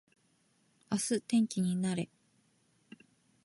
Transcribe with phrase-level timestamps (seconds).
[0.89, 2.09] 明日天気になれ